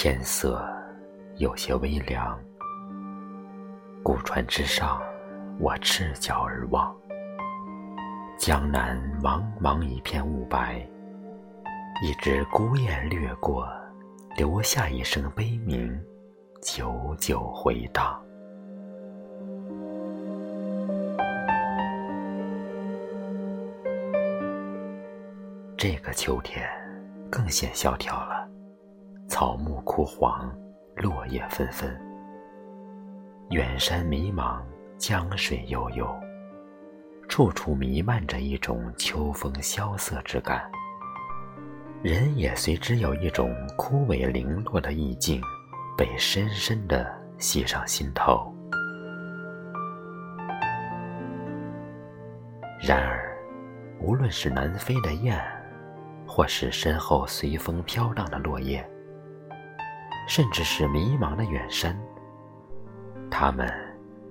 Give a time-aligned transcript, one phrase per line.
[0.00, 0.64] 天色
[1.38, 2.38] 有些微凉，
[4.00, 5.02] 古船之上，
[5.58, 6.96] 我赤脚而望，
[8.38, 10.88] 江南茫茫一片雾白，
[12.00, 13.68] 一只孤雁掠过，
[14.36, 16.00] 留下一声悲鸣，
[16.62, 18.24] 久久回荡。
[25.76, 26.70] 这个秋天
[27.28, 28.37] 更显萧条了，
[29.28, 30.50] 草木枯黄，
[30.96, 31.94] 落叶纷纷。
[33.50, 34.62] 远山迷茫，
[34.96, 36.08] 江水悠悠，
[37.28, 40.62] 处处弥漫着一种秋风萧瑟之感。
[42.02, 45.42] 人也随之有一种枯萎零落的意境，
[45.96, 48.50] 被深深地系上心头。
[52.80, 53.36] 然而，
[54.00, 55.38] 无论是南飞的雁，
[56.26, 58.88] 或是身后随风飘荡的落叶，
[60.28, 61.98] 甚至是迷茫的远山，
[63.30, 63.66] 他们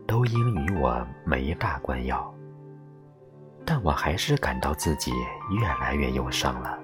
[0.05, 2.31] 都应与我没大关要。
[3.65, 5.11] 但我还是感到自己
[5.49, 6.77] 越来越忧伤了。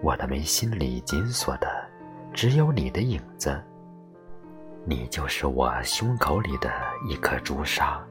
[0.00, 1.68] 我的眉心里紧锁的
[2.32, 3.62] 只有你的影子，
[4.86, 6.72] 你就是我胸口里的
[7.06, 8.02] 一颗朱砂，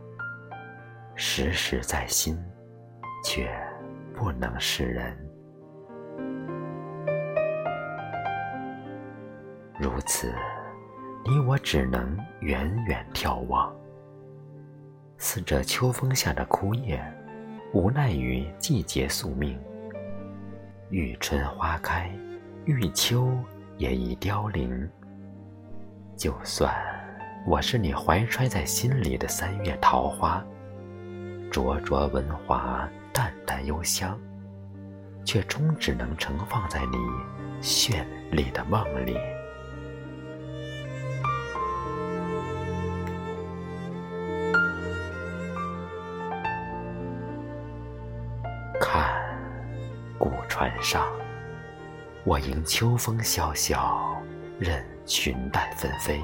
[1.15, 2.37] 时时在心，
[3.25, 3.51] 却
[4.13, 5.17] 不能示人。
[9.83, 10.33] 如此，
[11.25, 13.69] 你我只能远远眺望，
[15.17, 17.03] 似这秋风下的枯叶，
[17.73, 19.59] 无奈于季节宿命。
[20.89, 22.09] 遇春花开，
[22.63, 23.37] 遇秋
[23.77, 24.89] 也已凋零。
[26.15, 26.73] 就算
[27.45, 30.41] 我是你怀揣在心里的三月桃花，
[31.51, 34.17] 灼灼文华，淡淡幽香，
[35.25, 36.97] 却终只能盛放在你
[37.61, 39.17] 绚丽的梦里。
[50.63, 51.11] 船上，
[52.23, 54.15] 我迎秋风萧萧，
[54.57, 56.21] 任裙带纷飞，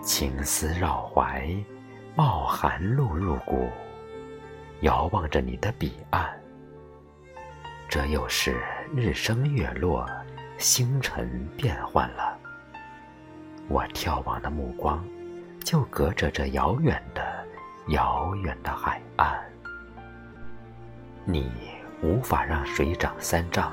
[0.00, 1.44] 情思绕怀，
[2.14, 3.68] 冒寒露入骨，
[4.82, 6.32] 遥望着你的彼岸。
[7.88, 8.62] 这又是
[8.94, 10.08] 日升月落，
[10.56, 12.38] 星辰变幻了。
[13.66, 15.04] 我眺望的目光，
[15.64, 17.44] 就隔着这遥远的、
[17.88, 19.36] 遥远的海岸。
[21.24, 21.73] 你。
[22.04, 23.72] 无法让水涨三丈，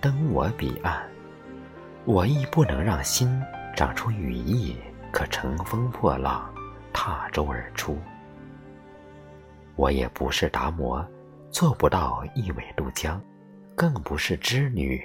[0.00, 1.00] 登我彼岸；
[2.04, 3.40] 我亦不能让心
[3.76, 4.76] 长出羽翼，
[5.12, 6.52] 可乘风破浪，
[6.92, 7.96] 踏舟而出。
[9.76, 11.06] 我也不是达摩，
[11.52, 13.22] 做不到一苇渡江，
[13.76, 15.00] 更不是织女，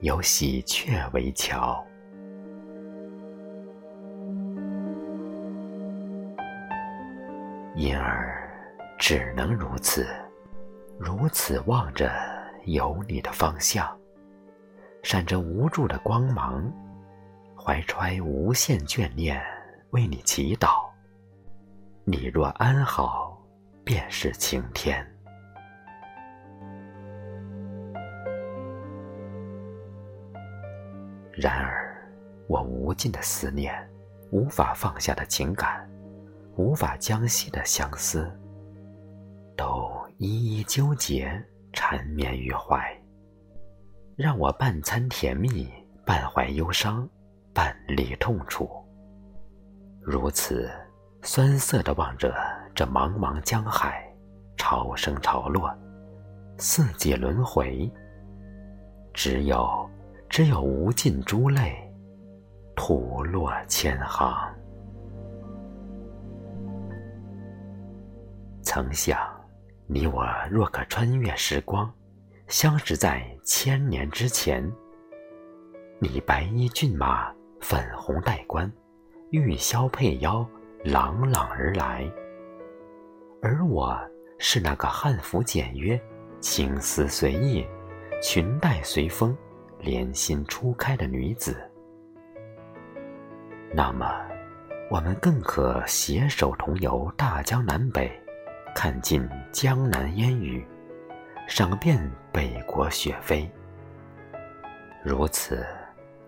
[0.00, 1.84] 有喜鹊为桥。
[7.76, 8.50] 因而，
[8.98, 10.06] 只能如此。
[10.98, 12.12] 如此望着
[12.64, 13.98] 有你的方向，
[15.02, 16.72] 闪着无助的光芒，
[17.56, 19.42] 怀揣无限眷恋，
[19.90, 20.88] 为你祈祷。
[22.04, 23.40] 你若安好，
[23.84, 25.04] 便是晴天。
[31.32, 31.96] 然而，
[32.46, 33.74] 我无尽的思念，
[34.30, 35.88] 无法放下的情感，
[36.56, 38.30] 无法将息的相思，
[40.24, 41.28] 一一纠结，
[41.72, 42.80] 缠绵于怀，
[44.14, 45.68] 让我半餐甜蜜，
[46.06, 47.08] 半怀忧伤，
[47.52, 48.70] 半历痛楚。
[50.00, 50.70] 如此
[51.22, 52.32] 酸涩的望着
[52.72, 54.08] 这茫茫江海，
[54.56, 55.76] 潮升潮落，
[56.56, 57.92] 四季轮回。
[59.12, 59.90] 只有，
[60.28, 61.92] 只有无尽珠泪，
[62.76, 64.32] 吐落千行。
[68.62, 69.18] 曾想。
[69.94, 71.92] 你我若可穿越时光，
[72.46, 74.72] 相识在千年之前。
[75.98, 77.30] 你白衣骏马，
[77.60, 78.72] 粉红带冠，
[79.28, 80.48] 玉箫佩腰，
[80.82, 82.10] 朗朗而来；
[83.42, 84.00] 而我
[84.38, 86.00] 是那个汉服简约，
[86.40, 87.62] 青丝随意，
[88.22, 89.36] 裙带随风，
[89.78, 91.54] 莲心初开的女子。
[93.74, 94.10] 那么，
[94.90, 98.10] 我们更可携手同游大江南北。
[98.74, 100.66] 看尽江南烟雨，
[101.46, 103.50] 赏遍北国雪飞。
[105.04, 105.66] 如此，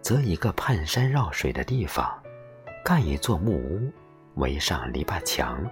[0.00, 2.12] 则一个盘山绕水的地方，
[2.84, 3.92] 盖一座木屋，
[4.34, 5.64] 围上篱笆墙，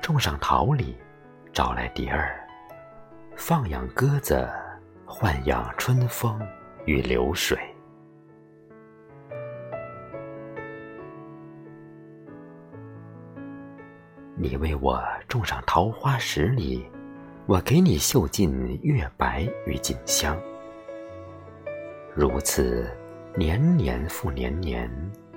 [0.00, 0.96] 种上桃李，
[1.52, 2.46] 招来蝶儿，
[3.36, 4.48] 放养鸽子，
[5.06, 6.40] 豢养春风
[6.84, 7.58] 与流水。
[14.42, 16.84] 你为我种上桃花十里，
[17.46, 20.36] 我给你绣尽月白与锦香。
[22.12, 22.90] 如此，
[23.36, 24.90] 年年复年年，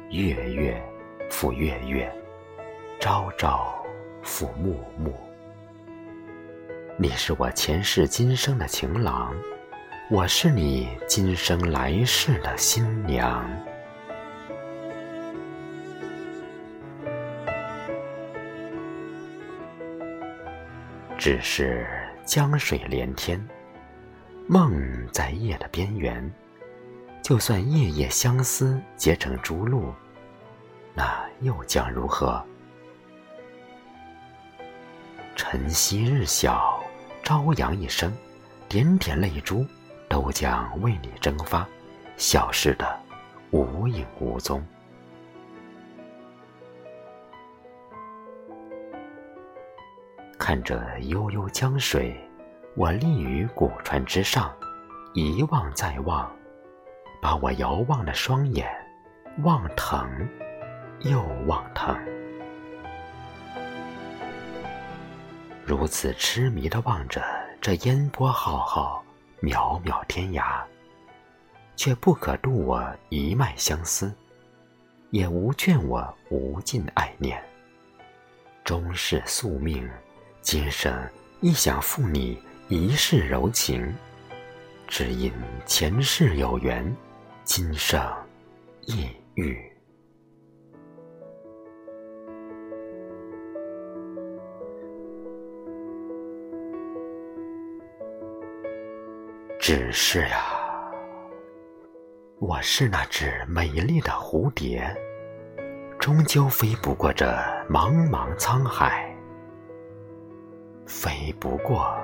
[0.09, 0.83] 月月
[1.29, 2.11] 复月月，
[2.99, 3.75] 朝朝
[4.23, 5.13] 复暮暮。
[6.97, 9.35] 你是我前世今生的情郎，
[10.09, 13.47] 我是你今生来世的新娘。
[21.25, 21.87] 只是
[22.23, 23.43] 江水连天，
[24.47, 24.79] 梦
[25.11, 26.31] 在夜的边缘。
[27.23, 29.91] 就算夜夜相思结成珠露，
[30.93, 32.45] 那又将如何？
[35.35, 36.79] 晨曦日晓，
[37.23, 38.15] 朝阳一生，
[38.69, 39.65] 点点泪珠
[40.07, 41.67] 都将为你蒸发，
[42.17, 42.99] 消失的
[43.49, 44.63] 无影无踪。
[50.47, 52.15] 看着悠悠江水，
[52.75, 54.55] 我立于古船之上，
[55.15, 56.31] 一望再望。
[57.19, 58.69] 把我遥望的双眼
[59.43, 60.07] 望疼，
[60.99, 61.97] 又望疼。
[65.65, 67.23] 如此痴迷的望着
[67.59, 69.03] 这烟波浩浩，
[69.41, 70.61] 渺渺天涯，
[71.75, 74.13] 却不可度我一脉相思，
[75.09, 77.43] 也无倦我无尽爱念。
[78.63, 79.89] 终是宿命，
[80.45, 80.95] 今生
[81.41, 83.91] 亦想负你一世柔情，
[84.87, 85.33] 只因
[85.65, 86.95] 前世有缘。
[87.43, 87.99] 今生
[88.81, 89.59] 亦遇，
[99.59, 100.43] 只是呀，
[102.37, 104.95] 我是那只美丽的蝴蝶，
[105.99, 107.25] 终究飞不过这
[107.67, 109.14] 茫茫沧海，
[110.85, 111.97] 飞不过，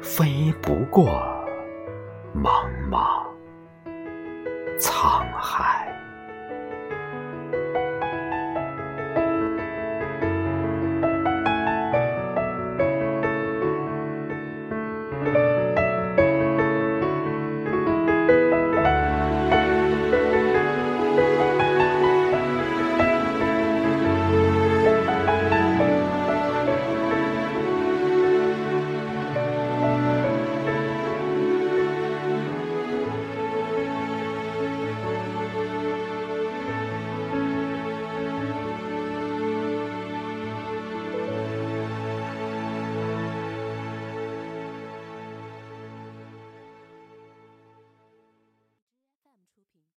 [0.00, 1.04] 飞不过
[2.34, 3.22] 茫茫。
[4.78, 5.81] 沧海。